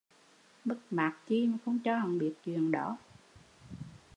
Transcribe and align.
Mất 0.65 0.77
mát 0.91 1.17
chi 1.27 1.47
mà 1.47 1.57
không 1.65 1.79
cho 1.83 1.95
hắn 1.97 2.17
biết 2.19 2.33
chuyện 2.45 2.71
đó 2.71 2.97